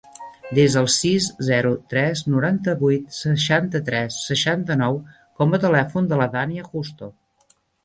[0.59, 4.99] Desa el sis, zero, tres, noranta-vuit, seixanta-tres, seixanta-nou
[5.41, 7.15] com a telèfon de la Dània Justo.